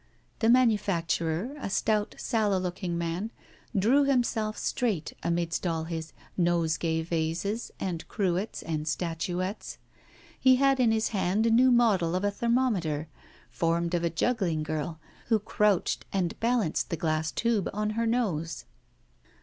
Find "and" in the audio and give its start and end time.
7.79-8.07, 8.63-8.87, 16.11-16.33